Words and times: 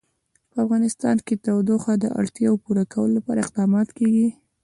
په 0.51 0.57
افغانستان 0.65 1.15
کې 1.25 1.33
د 1.37 1.41
تودوخه 1.45 1.93
د 1.97 2.05
اړتیاوو 2.19 2.61
پوره 2.63 2.83
کولو 2.93 3.13
لپاره 3.17 3.39
اقدامات 3.41 3.87
کېږي. 3.97 4.27